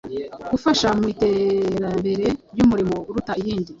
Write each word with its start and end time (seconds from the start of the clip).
gufasha 0.51 0.87
mu 0.97 1.05
iterambere 1.13 2.25
ry’umurimo 2.53 2.95
uruta 3.09 3.33
iyindi 3.41 3.69